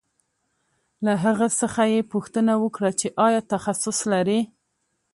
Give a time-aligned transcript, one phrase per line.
[1.05, 4.39] له هغه څخه یې پوښتنه وکړه چې آیا تخصص لرې